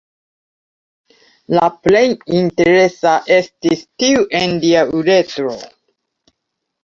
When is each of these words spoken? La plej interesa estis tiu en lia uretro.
La 1.57 1.65
plej 1.87 2.01
interesa 2.37 3.11
estis 3.35 3.83
tiu 4.03 4.25
en 4.39 4.55
lia 4.63 4.81
uretro. 5.01 5.53